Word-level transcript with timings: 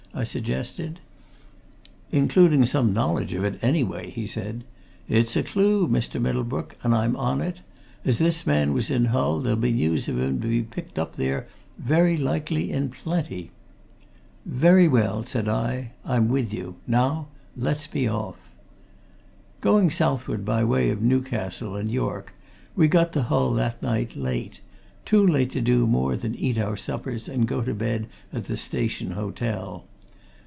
I 0.13 0.25
suggested. 0.25 0.99
"Including 2.11 2.65
some 2.65 2.91
knowledge 2.93 3.33
of 3.33 3.45
it, 3.45 3.57
anyway," 3.61 4.09
he 4.09 4.27
said. 4.27 4.65
"It's 5.07 5.37
a 5.37 5.41
clue, 5.41 5.87
Mr. 5.87 6.19
Middlebrook, 6.21 6.75
and 6.83 6.93
I'm 6.93 7.15
on 7.15 7.39
it. 7.39 7.61
As 8.03 8.17
this 8.19 8.45
man 8.45 8.73
was 8.73 8.91
in 8.91 9.05
Hull, 9.05 9.39
there'll 9.39 9.57
be 9.57 9.71
news 9.71 10.09
of 10.09 10.19
him 10.19 10.41
to 10.41 10.49
be 10.49 10.63
picked 10.63 10.99
up 10.99 11.15
there 11.15 11.47
very 11.77 12.17
likely 12.17 12.73
in 12.73 12.89
plenty." 12.89 13.51
"Very 14.45 14.85
well," 14.85 15.23
said 15.23 15.47
I. 15.47 15.91
"I'm 16.03 16.27
with 16.27 16.53
you. 16.53 16.75
Now 16.85 17.29
let's 17.55 17.87
be 17.87 18.05
off." 18.05 18.35
Going 19.61 19.89
southward 19.89 20.43
by 20.43 20.61
way 20.65 20.89
of 20.89 21.01
Newcastle 21.01 21.77
and 21.77 21.89
York, 21.89 22.33
we 22.75 22.89
got 22.89 23.13
to 23.13 23.23
Hull 23.23 23.53
that 23.53 23.81
night, 23.81 24.17
late 24.17 24.59
too 25.05 25.25
late 25.25 25.51
to 25.51 25.61
do 25.61 25.87
more 25.87 26.17
than 26.17 26.35
eat 26.35 26.59
our 26.59 26.75
suppers 26.75 27.29
and 27.29 27.47
go 27.47 27.61
to 27.61 27.73
bed 27.73 28.07
at 28.33 28.45
the 28.47 28.57
Station 28.57 29.11
Hotel. 29.11 29.85